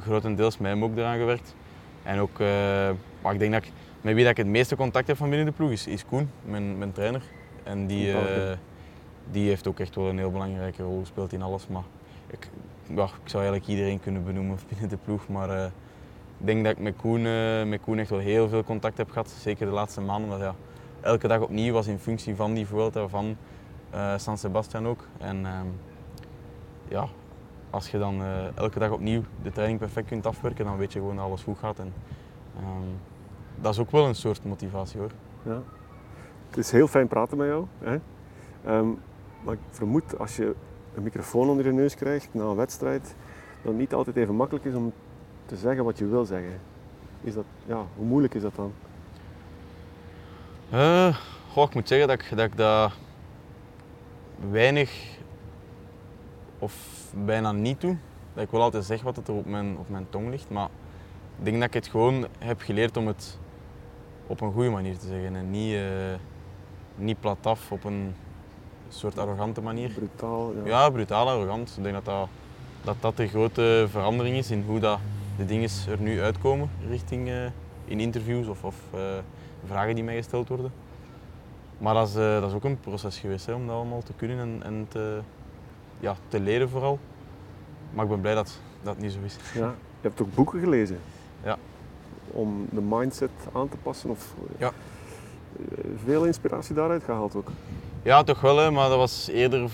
[0.00, 1.54] grotendeels met hem ook eraan gewerkt.
[2.02, 2.90] En ook, eh,
[3.22, 5.46] maar ik denk dat ik, met wie dat ik het meeste contact heb van binnen
[5.46, 7.22] de ploeg is, is Koen, mijn, mijn trainer.
[7.62, 8.56] En die, eh,
[9.30, 11.66] die heeft ook echt wel een heel belangrijke rol gespeeld in alles.
[11.68, 11.84] Maar
[12.26, 12.48] ik,
[12.86, 15.28] ja, ik zou eigenlijk iedereen kunnen benoemen binnen de ploeg.
[15.28, 15.70] Maar
[16.38, 19.10] ik denk dat ik met Koen, eh, met Koen echt wel heel veel contact heb
[19.10, 19.30] gehad.
[19.30, 20.24] Zeker de laatste maanden.
[20.24, 20.54] Omdat ja,
[21.00, 23.36] elke dag opnieuw was in functie van die Vuelta, van
[23.90, 25.06] eh, San Sebastian ook.
[25.18, 25.66] En ehm,
[26.88, 27.06] ja,
[27.70, 30.98] als je dan eh, elke dag opnieuw de training perfect kunt afwerken, dan weet je
[30.98, 31.78] gewoon dat alles goed gaat.
[31.78, 31.92] En,
[32.56, 32.88] ehm,
[33.56, 35.10] dat is ook wel een soort motivatie hoor.
[35.42, 35.62] Ja.
[36.48, 37.66] Het is heel fijn praten met jou.
[37.78, 37.98] Hè?
[38.64, 38.88] Ehm,
[39.44, 40.54] maar ik vermoed als je
[40.94, 43.02] een microfoon onder je neus krijgt na een wedstrijd,
[43.62, 44.92] dat het niet altijd even makkelijk is om
[45.46, 46.60] te zeggen wat je wil zeggen.
[47.20, 48.72] Is dat, ja, hoe moeilijk is dat dan?
[50.70, 51.16] Eh,
[51.52, 52.92] goh, ik moet zeggen dat ik, dat ik dat
[54.50, 55.18] weinig
[56.58, 56.74] of
[57.24, 57.96] bijna niet doe.
[58.34, 60.68] Dat ik wel altijd zeg wat er op mijn, op mijn tong ligt, maar
[61.38, 63.38] ik denk dat ik het gewoon heb geleerd om het
[64.26, 65.82] op een goede manier te zeggen en niet, eh,
[66.94, 68.14] niet plataf op een
[68.88, 69.90] soort arrogante manier.
[69.90, 70.52] Brutaal.
[70.54, 70.66] Ja.
[70.66, 71.74] Ja, brutaal arrogant.
[71.76, 72.28] Ik denk dat dat,
[72.82, 74.98] dat dat de grote verandering is in hoe dat
[75.36, 77.44] de dingen er nu uitkomen richting eh,
[77.84, 79.00] in interviews of, of eh,
[79.66, 80.72] vragen die mij gesteld worden.
[81.78, 84.12] Maar dat is, eh, dat is ook een proces geweest hè, om dat allemaal te
[84.16, 85.20] kunnen en, en te,
[86.00, 86.98] ja, te leren vooral.
[87.90, 89.36] Maar ik ben blij dat dat niet zo is.
[89.54, 89.74] Ja.
[90.00, 90.98] Je hebt ook boeken gelezen.
[91.44, 91.56] Ja.
[92.30, 94.10] Om de mindset aan te passen.
[94.10, 94.72] Of, Ja.
[96.04, 97.48] Veel inspiratie daaruit gehaald ook.
[98.02, 99.70] Ja, toch wel, hè, maar dat was eerder.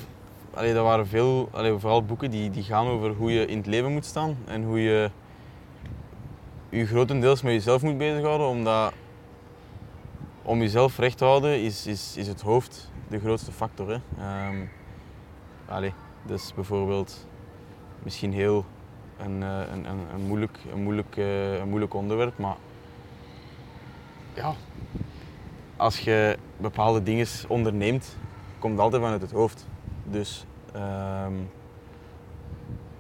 [0.55, 3.67] Allee, dat waren veel, allee, vooral boeken die, die gaan over hoe je in het
[3.67, 5.11] leven moet staan en hoe je
[6.71, 8.47] je grotendeels met jezelf moet bezighouden.
[8.47, 8.93] Omdat
[10.43, 13.89] om jezelf recht te houden is, is, is het hoofd de grootste factor.
[13.89, 13.99] Hè.
[14.19, 14.65] Ehm,
[15.69, 17.27] allee, dus bijvoorbeeld
[18.03, 18.65] misschien heel
[19.19, 22.57] een, eh, een, een, een, moeilijk, een, moeilijk, eh, een moeilijk onderwerp, maar
[24.35, 24.55] ja,
[25.77, 28.17] als je bepaalde dingen onderneemt,
[28.59, 29.67] komt het altijd vanuit het hoofd.
[30.05, 31.35] Dus ehm,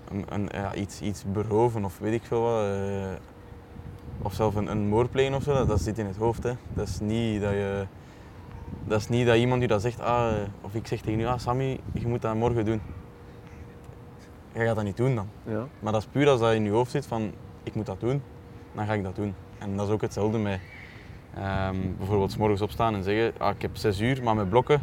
[0.08, 3.12] een, een, iets, iets beroven of weet ik veel wat, eh,
[4.22, 6.42] of zelf een, een moord plegen of zo, dat, dat zit in het hoofd.
[6.42, 6.52] Hè.
[6.74, 7.86] Dat, is niet dat, je,
[8.84, 11.38] dat is niet dat iemand je dat zegt, ah, of ik zeg tegen je, ah,
[11.38, 12.80] Sammy, je moet dat morgen doen.
[14.52, 15.28] Je gaat dat niet doen dan.
[15.44, 15.66] Ja.
[15.80, 18.22] Maar dat is puur als dat in je hoofd zit van ik moet dat doen,
[18.74, 19.34] dan ga ik dat doen.
[19.58, 20.60] En dat is ook hetzelfde met
[21.34, 24.82] ehm, bijvoorbeeld 's morgens opstaan en zeggen ah, ik heb zes uur, maar met blokken.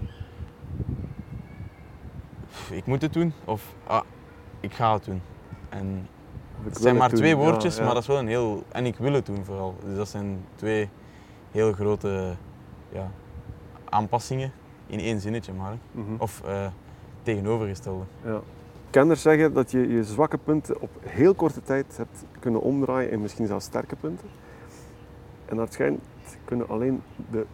[2.69, 4.01] Ik moet het doen of ah,
[4.59, 5.21] ik ga het doen.
[5.69, 6.07] En
[6.63, 7.83] het zijn maar twee woordjes, ja.
[7.83, 8.63] maar dat is wel een heel.
[8.71, 9.75] En ik wil het doen vooral.
[9.85, 10.89] Dus dat zijn twee
[11.51, 12.35] heel grote
[12.89, 13.11] ja,
[13.89, 14.51] aanpassingen
[14.87, 15.77] in één zinnetje maar.
[15.91, 16.05] Mhm.
[16.17, 16.65] Of eh,
[17.23, 18.03] tegenovergestelde.
[18.23, 18.39] Ja.
[18.89, 23.21] Kenners zeggen dat je je zwakke punten op heel korte tijd hebt kunnen omdraaien in
[23.21, 24.27] misschien zelfs sterke punten.
[25.45, 26.01] En naar het schijnt
[26.45, 27.45] kunnen alleen de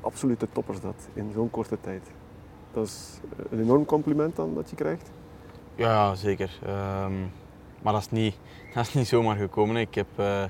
[0.00, 2.02] absolute toppers dat in zo'n korte tijd.
[2.72, 5.10] Dat is een enorm compliment dan dat je krijgt.
[5.74, 6.58] Ja, zeker.
[6.66, 7.12] Ehm,
[7.82, 8.34] maar dat is, niet,
[8.74, 9.76] dat is niet zomaar gekomen.
[9.76, 10.44] Ik heb, eh,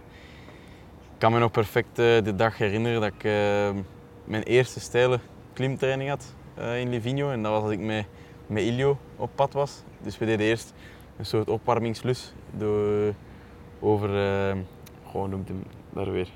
[1.19, 3.71] kan me nog perfect uh, de dag herinneren dat ik uh,
[4.25, 5.21] mijn eerste steile
[5.53, 7.31] klimtraining had in Livigno.
[7.31, 8.07] En dat was als ik met,
[8.47, 9.83] met Ilio op pad was.
[10.03, 10.75] Dus we deden eerst
[11.16, 13.14] een soort opwarmingslus door,
[13.81, 14.09] over,
[15.11, 15.62] gewoon noemt hem
[15.93, 16.29] daar weer,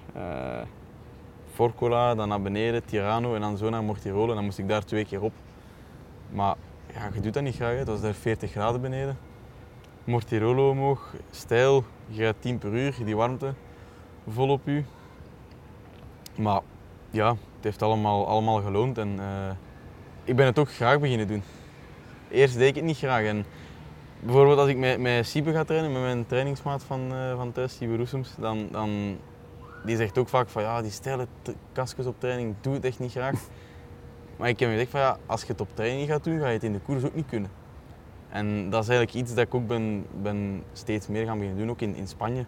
[1.55, 4.29] Forcola, dan naar beneden, Tirano en dan zo naar Mortirolo.
[4.29, 5.33] En dan moest ik daar twee keer op.
[6.31, 6.57] Maar
[6.95, 7.73] ja, je doet dat niet graag.
[7.73, 7.79] Hè.
[7.79, 9.19] Het was daar 40 graden beneden.
[10.05, 13.55] Mortirolo omhoog, stijl, je gaat 10 per uur, die warmte
[14.29, 14.85] vol op u.
[16.37, 16.61] Maar
[17.11, 19.51] ja, het heeft allemaal, allemaal geloond en uh,
[20.25, 21.43] ik ben het ook graag beginnen doen.
[22.31, 23.25] Eerst deed ik het niet graag.
[23.25, 23.45] En
[24.21, 27.77] bijvoorbeeld als ik met, met Siebe ga trainen, met mijn trainingsmaat van, uh, van thuis,
[27.77, 28.07] Siebe
[28.39, 29.19] dan, dan
[29.85, 31.27] die zegt ook vaak van ja, die stijle
[31.73, 33.41] kastjes op training, doe het echt niet graag.
[34.37, 36.53] Maar ik heb gezegd van ja, als je het op training gaat doen, ga je
[36.53, 37.51] het in de koers ook niet kunnen.
[38.35, 41.71] En dat is eigenlijk iets dat ik ook ben, ben steeds meer gaan beginnen doen,
[41.71, 42.45] ook in, in Spanje.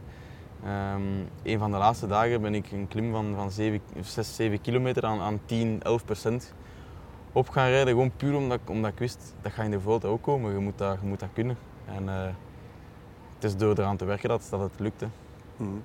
[0.65, 4.61] Um, een van de laatste dagen ben ik een klim van, van 7, 6, 7
[4.61, 6.53] kilometer aan, aan 10, 11 procent
[7.33, 7.89] op gaan rijden.
[7.89, 10.53] Gewoon puur omdat, omdat ik wist, dat ga in de Vuelta ook komen.
[10.53, 11.57] Je moet dat, je moet dat kunnen.
[11.85, 12.25] En uh,
[13.35, 15.01] het is door eraan te werken dat, dat het lukt.
[15.01, 15.07] Hè.
[15.57, 15.83] Mm.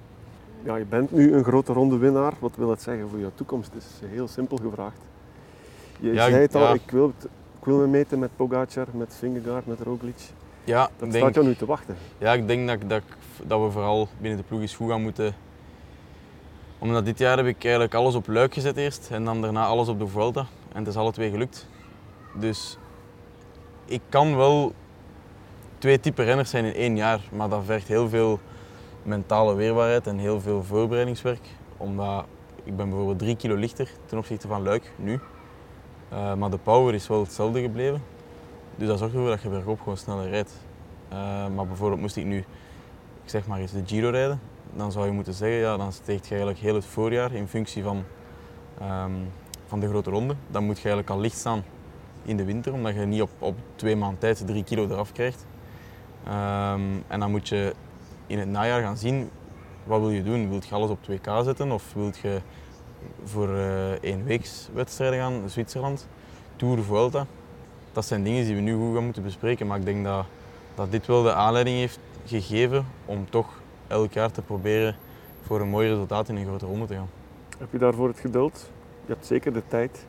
[0.63, 2.33] Ja, je bent nu een grote ronde winnaar.
[2.39, 3.73] Wat wil dat zeggen voor je toekomst?
[3.73, 5.01] Het is heel simpel gevraagd.
[5.99, 9.79] Je zei het al, ik, wil ik wil me meten met Pogacar, met Vingegaard, met
[9.79, 10.19] Roglic.
[10.63, 11.95] Ja, dat denk, staat jou nu te wachten.
[12.17, 13.03] Ja, ik denk dat, dat,
[13.43, 15.35] dat we vooral binnen de ploeg eens goed gaan moeten...
[16.79, 19.87] Omdat dit jaar heb ik eigenlijk alles op luik gezet eerst en dan daarna alles
[19.87, 20.45] op de Vuelta.
[20.71, 21.67] En het is alle twee gelukt.
[22.33, 22.77] Dus
[23.85, 24.73] ik kan wel
[25.77, 28.39] twee typen renners zijn in één jaar, maar dat vergt heel veel
[29.03, 31.47] mentale weerbaarheid en heel veel voorbereidingswerk.
[31.77, 32.25] Omdat
[32.63, 35.19] ik ben bijvoorbeeld drie kilo lichter ten opzichte van Luik nu.
[36.13, 38.03] Uh, maar de power is wel hetzelfde gebleven.
[38.75, 40.53] Dus dat zorgt ervoor dat je bergop gewoon sneller rijdt.
[41.13, 42.37] Uh, maar bijvoorbeeld moest ik nu,
[43.23, 44.39] ik zeg maar eens, de Giro rijden,
[44.73, 47.83] dan zou je moeten zeggen, ja, dan steekt je eigenlijk heel het voorjaar in functie
[47.83, 48.03] van,
[48.81, 49.31] um,
[49.67, 50.35] van de grote ronde.
[50.47, 51.63] Dan moet je eigenlijk al licht staan
[52.23, 55.45] in de winter, omdat je niet op, op twee maanden tijd drie kilo eraf krijgt.
[56.27, 57.73] Um, en dan moet je
[58.27, 59.29] in het najaar gaan zien,
[59.83, 60.49] wat wil je doen?
[60.49, 62.41] Wil je alles op 2K zetten of wil je
[63.23, 64.27] voor uh, één
[64.73, 66.07] wedstrijden gaan, Zwitserland,
[66.55, 67.25] Tour, Vuelta.
[67.93, 70.25] Dat zijn dingen die we nu goed gaan moeten bespreken, maar ik denk dat,
[70.75, 73.47] dat dit wel de aanleiding heeft gegeven om toch
[73.87, 74.95] elk jaar te proberen
[75.45, 77.09] voor een mooi resultaat in een grote ronde te gaan.
[77.57, 78.69] Heb je daarvoor het geduld?
[79.05, 80.05] Je hebt zeker de tijd.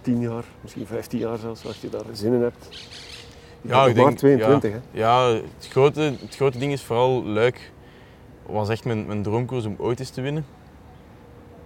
[0.00, 2.68] 10 jaar, misschien 15 jaar zelfs, als je daar zin in hebt.
[3.60, 4.80] ja, ik denk, maar 22, ja, hè?
[4.90, 7.72] Ja, het grote, het grote ding is vooral Luik.
[8.46, 10.44] was echt mijn, mijn droomkoers om ooit eens te winnen.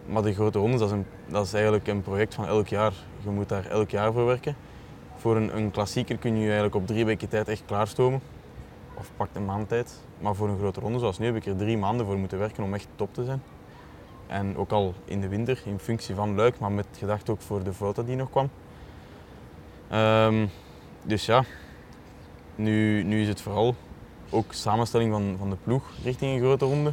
[0.09, 2.93] Maar de grote rondes, dat is, een, dat is eigenlijk een project van elk jaar.
[3.23, 4.57] Je moet daar elk jaar voor werken.
[5.17, 8.21] Voor een, een klassieker kun je eigenlijk op drie weken tijd echt klaarstomen.
[8.95, 10.01] Of pakt een maand tijd.
[10.19, 12.65] Maar voor een grote ronde zoals nu heb ik er drie maanden voor moeten werken
[12.65, 13.43] om echt top te zijn.
[14.27, 17.63] En ook al in de winter, in functie van Luik, maar met gedacht ook voor
[17.63, 18.51] de Vuelta die nog kwam.
[19.93, 20.51] Um,
[21.03, 21.45] dus ja,
[22.55, 23.75] nu, nu is het vooral
[24.31, 26.93] ook samenstelling van, van de ploeg richting een grote ronde.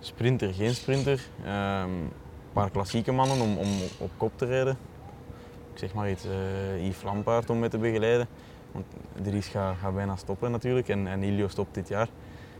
[0.00, 1.26] Sprinter, geen sprinter.
[1.46, 2.12] Um,
[2.54, 4.76] paar klassieke mannen om, om op kop te rijden.
[5.72, 8.28] Ik zeg maar iets, uh, Yves Lampaard om mee te begeleiden.
[8.72, 8.84] Want
[9.22, 12.08] Dries gaat, gaat bijna stoppen natuurlijk en, en Ilio stopt dit jaar.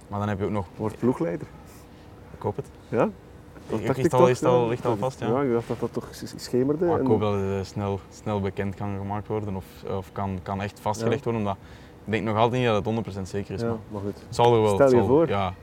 [0.09, 0.67] Maar dan heb je ook nog...
[0.77, 1.47] Wordt ploegleider?
[2.37, 2.67] Ik hoop het.
[2.89, 3.09] Ja?
[3.69, 5.27] Dat ik, is, al, is al, ligt al vast, ja.
[5.27, 6.85] Ja, ik dacht dat dat toch schemerde.
[6.85, 10.39] Maar ik hoop dat het uh, snel, snel bekend kan gemaakt worden of, of kan,
[10.43, 11.43] kan echt vastgelegd worden.
[11.43, 11.57] Omdat
[12.05, 13.61] ik denk nog altijd niet dat het 100% zeker is.
[13.61, 14.15] Ja, maar goed.
[14.27, 14.75] Het zal er wel.
[14.75, 15.29] Stel je zal, voor.
[15.29, 15.55] Ja.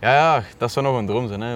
[0.00, 1.40] Ja, ja, dat zou nog een droom zijn.
[1.40, 1.54] Hè.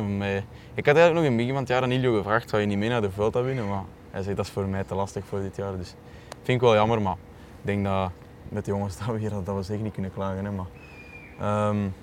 [0.75, 2.79] Ik had eigenlijk nog in begin van het jaar aan Ilio gevraagd, zou je niet
[2.79, 3.69] mee naar de Vuelta winnen?
[3.69, 5.77] Maar hij zei, dat is voor mij te lastig voor dit jaar.
[5.77, 5.95] Dus
[6.43, 7.17] vind ik wel jammer, maar
[7.61, 8.11] ik denk dat
[8.49, 10.45] met de jongens dat we hier dat we zeker niet kunnen klagen.
[10.45, 10.51] Hè.
[10.51, 11.95] Maar, um,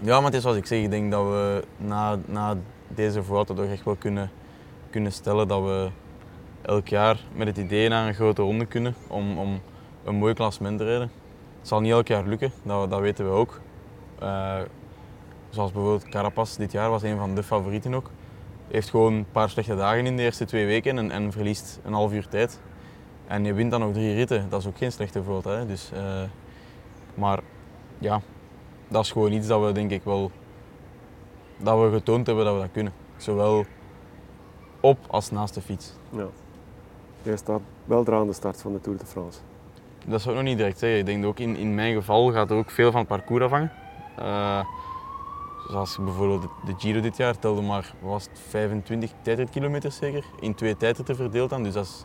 [0.00, 2.56] ja, maar het is zoals ik zeg, ik denk dat we na, na
[2.88, 4.30] deze Vuelta toch echt wel kunnen,
[4.90, 5.88] kunnen stellen dat we
[6.62, 9.60] elk jaar met het idee naar een grote ronde kunnen om, om
[10.04, 11.10] een mooi klassement te rijden.
[11.58, 13.60] Het zal niet elk jaar lukken, dat, dat weten we ook.
[14.22, 14.58] Uh,
[15.56, 18.10] Zoals bijvoorbeeld Carapaz dit jaar was een van de favorieten ook.
[18.68, 21.92] Heeft gewoon een paar slechte dagen in de eerste twee weken en, en verliest een
[21.92, 22.60] half uur tijd.
[23.26, 24.46] En je wint dan nog drie ritten.
[24.48, 25.50] Dat is ook geen slechte Vuelta.
[25.50, 25.66] Hè.
[25.66, 26.22] Dus, uh,
[27.14, 27.40] maar
[27.98, 28.20] ja,
[28.88, 30.30] dat is gewoon iets dat we denk ik wel
[31.56, 32.92] dat we getoond hebben dat we dat kunnen.
[33.16, 33.64] Zowel
[34.80, 35.92] op als naast de fiets.
[36.10, 36.26] Ja.
[37.22, 39.38] Jij staat wel aan de start van de Tour de France.
[40.06, 40.98] Dat zou ik nog niet direct zeggen.
[40.98, 43.44] Ik denk dat ook in, in mijn geval gaat er ook veel van het parcours
[43.44, 43.72] afhangen.
[44.18, 44.64] Uh,
[45.70, 50.24] Zoals bijvoorbeeld de Giro dit jaar telde maar was het 25 tijdritkilometers zeker.
[50.40, 51.62] In twee tijdritten verdeeld dan.
[51.62, 52.04] Dus dat is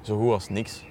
[0.00, 0.84] zo goed als niks.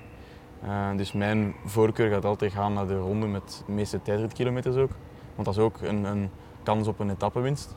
[0.63, 4.91] Uh, dus mijn voorkeur gaat altijd gaan naar de ronde met de meeste tijdritkilometers ook.
[5.35, 6.29] Want dat is ook een, een
[6.63, 7.75] kans op een etappewinst.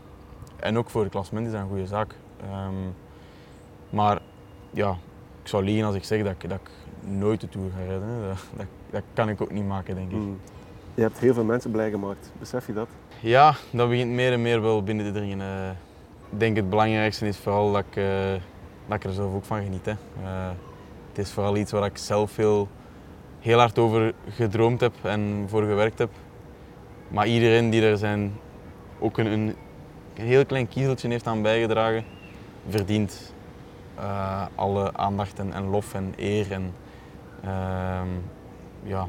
[0.56, 2.14] En ook voor het klassement is dat een goede zaak.
[2.42, 2.94] Um,
[3.90, 4.20] maar
[4.70, 4.90] ja,
[5.42, 6.60] ik zou liegen als ik zeg dat ik, dat
[7.00, 8.36] nooit de Tour ga rijden.
[8.56, 10.16] Dat, dat, kan ik ook niet maken, denk ik.
[10.16, 10.38] Mm.
[10.98, 12.88] Je hebt heel veel mensen blij gemaakt, besef je dat?
[13.20, 15.38] Ja, dat begint meer en meer wel binnen te dringen.
[15.38, 15.70] Uh,
[16.30, 18.32] ik denk het belangrijkste is vooral dat ik, uh,
[18.86, 19.84] dat ik er zelf ook van geniet.
[19.84, 19.92] Hè.
[19.92, 20.48] Uh,
[21.08, 22.68] het is vooral iets waar ik zelf heel,
[23.40, 26.10] heel hard over gedroomd heb en voor gewerkt heb.
[27.08, 28.32] Maar iedereen die er zijn
[28.98, 29.56] ook een, een
[30.14, 32.04] heel klein kiezeltje heeft aan bijgedragen,
[32.68, 33.32] verdient
[34.54, 36.52] alle aandacht en, en, lof en eer.
[36.52, 36.74] En,
[37.44, 38.00] uh,
[38.82, 39.08] ja.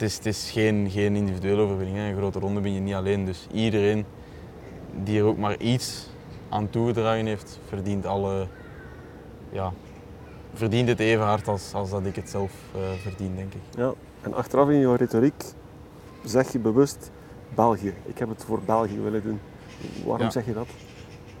[0.00, 1.98] Het, is, het is geen, geen individuele overwinning.
[1.98, 3.24] Een grote ronde ben je niet alleen.
[3.24, 4.04] Dus iedereen
[5.02, 6.08] die er ook maar iets
[6.48, 8.46] aan toegedragen heeft, verdient, alle,
[9.52, 9.72] ja,
[10.54, 13.60] verdient het even hard als, als dat ik het zelf uh, verdien, denk ik.
[13.76, 15.44] Ja, en achteraf in jouw retoriek
[16.24, 17.10] zeg je bewust
[17.54, 17.94] België.
[18.04, 19.40] Ik heb het voor België willen doen.
[20.04, 20.30] Waarom ja.
[20.30, 20.66] zeg je dat?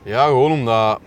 [0.02, 1.00] Ja, gewoon omdat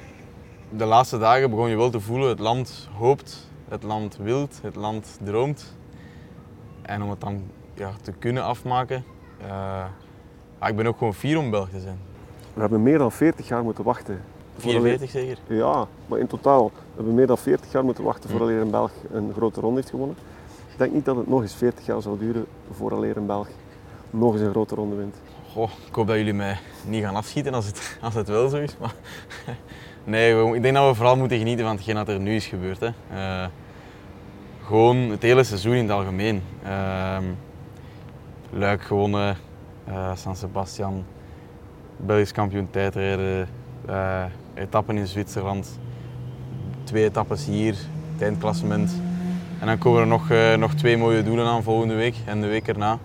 [0.70, 4.76] de laatste dagen begon je wel te voelen, het land hoopt, het land wilt, het
[4.76, 5.76] land droomt.
[6.84, 7.44] En om het dan
[7.74, 9.04] ja, te kunnen afmaken,
[9.42, 9.86] uh,
[10.68, 11.98] ik ben ook gewoon fier om Belg te zijn.
[12.54, 14.22] We hebben meer dan 40 jaar moeten wachten.
[14.58, 15.38] 44 zeker?
[15.48, 16.66] Ja, maar in totaal.
[16.66, 19.90] We hebben meer dan 40 jaar moeten wachten voordat een Belg een grote ronde heeft
[19.90, 20.16] gewonnen.
[20.72, 23.48] Ik denk niet dat het nog eens 40 jaar zal duren voordat een Belg
[24.10, 25.16] nog eens een grote ronde wint.
[25.52, 28.58] Goh, ik hoop dat jullie mij niet gaan afschieten als het, als het wel zo
[28.58, 28.78] is.
[28.80, 28.94] Maar
[30.04, 32.80] nee, ik denk dat we vooral moeten genieten van hetgeen dat er nu is gebeurd.
[32.80, 32.90] Hè.
[33.14, 33.46] Uh,
[34.66, 36.42] gewoon het hele seizoen in het algemeen.
[36.66, 37.18] Uh,
[38.50, 39.38] Luik gewonnen,
[39.90, 41.06] uh, San Sebastian,
[41.98, 43.48] Belgisch kampioen tijdrijden,
[43.90, 44.24] uh,
[44.54, 45.80] etappen in Zwitserland,
[46.84, 47.76] twee etappes hier,
[48.14, 49.02] het eindklassement.
[49.60, 52.68] En dan komen er nog, nog twee mooie doelen aan volgende week en de week
[52.68, 52.98] erna.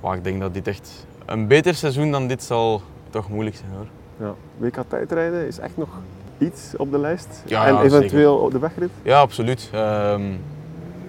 [0.00, 3.70] Maar ik denk dat dit echt een beter seizoen dan dit zal toch moeilijk zijn
[3.70, 3.86] hoor.
[4.26, 5.88] Ja, WK tijdrijden is echt nog
[6.38, 7.42] iets op de lijst.
[7.46, 8.44] Ja, en ja, eventueel zeker.
[8.44, 8.90] op de wegrit?
[9.02, 9.70] Ja, absoluut.
[9.74, 10.40] Um,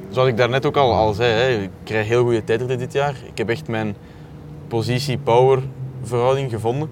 [0.10, 3.16] zoals ik daarnet ook al, al zei, hè, ik krijg heel goede tijdritten dit jaar.
[3.26, 3.96] Ik heb echt mijn
[4.68, 5.64] positie-power
[6.04, 6.90] verhouding gevonden.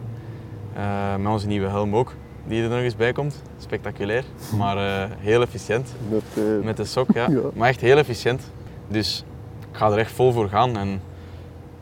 [0.78, 2.14] Uh, met onze nieuwe helm ook,
[2.48, 3.42] die er nog eens bij komt.
[3.58, 4.24] Spectaculair,
[4.58, 5.94] maar uh, heel efficiënt.
[6.10, 6.64] Met, uh...
[6.64, 7.30] Met de sok, ja.
[7.32, 7.40] ja.
[7.54, 8.52] Maar echt heel efficiënt.
[8.88, 9.24] Dus
[9.72, 10.78] ik ga er echt vol voor gaan.
[10.78, 11.02] En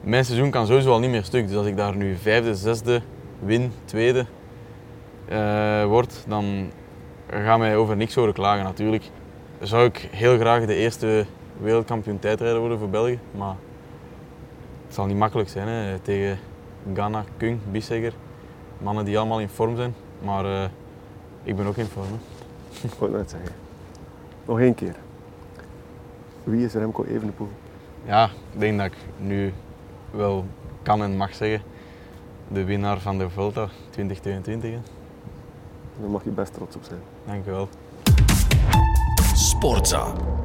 [0.02, 1.48] mijn seizoen kan sowieso al niet meer stuk.
[1.48, 3.02] Dus als ik daar nu vijfde, zesde,
[3.40, 4.26] win, tweede
[5.88, 6.72] word, dan
[7.30, 9.04] gaan wij over niks horen klagen natuurlijk.
[9.62, 11.26] Zou ik heel graag de eerste
[11.58, 13.56] wereldkampioen tijdrijder worden voor België, maar
[14.86, 16.40] het zal niet makkelijk zijn hè, tegen
[16.94, 18.14] Ghana, Kung, Bissegger.
[18.78, 20.64] Mannen die allemaal in vorm zijn, maar uh,
[21.44, 22.20] ik ben ook in vorm.
[22.82, 23.56] Ik wou net zeggen.
[24.46, 24.96] Nog één keer.
[26.44, 27.50] Wie is Remco Evenepoel?
[28.06, 29.54] Ja, ik denk dat ik nu
[30.12, 30.46] wel
[30.84, 31.62] kan en mag zeggen.
[32.48, 34.72] De winnaar van de Vuelta 2022.
[34.72, 34.80] Hè.
[36.00, 37.00] Daar mag je best trots op zijn.
[37.26, 37.70] Dank u wel.
[39.36, 40.45] Sportza.